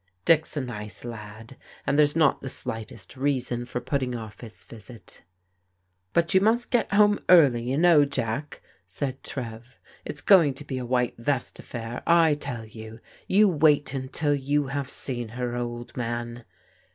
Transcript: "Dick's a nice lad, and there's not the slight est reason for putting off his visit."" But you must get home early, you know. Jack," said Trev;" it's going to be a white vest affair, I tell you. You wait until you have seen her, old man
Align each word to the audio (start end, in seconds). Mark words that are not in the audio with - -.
"Dick's 0.25 0.57
a 0.57 0.61
nice 0.61 1.05
lad, 1.05 1.57
and 1.85 1.93
there's 1.99 2.15
not 2.15 2.41
the 2.41 2.49
slight 2.49 2.91
est 2.91 3.15
reason 3.21 3.65
for 3.65 3.79
putting 3.79 4.17
off 4.17 4.39
his 4.41 4.63
visit."" 4.63 5.21
But 6.13 6.33
you 6.33 6.41
must 6.41 6.71
get 6.71 6.91
home 6.91 7.19
early, 7.29 7.69
you 7.69 7.77
know. 7.77 8.03
Jack," 8.05 8.63
said 8.87 9.21
Trev;" 9.23 9.79
it's 10.03 10.21
going 10.21 10.55
to 10.55 10.65
be 10.65 10.79
a 10.79 10.87
white 10.87 11.17
vest 11.19 11.59
affair, 11.59 12.01
I 12.07 12.33
tell 12.33 12.65
you. 12.65 12.99
You 13.27 13.47
wait 13.47 13.93
until 13.93 14.33
you 14.33 14.65
have 14.69 14.89
seen 14.89 15.29
her, 15.37 15.55
old 15.55 15.95
man 15.95 16.45